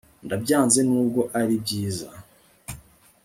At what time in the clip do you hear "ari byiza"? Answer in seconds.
1.39-2.07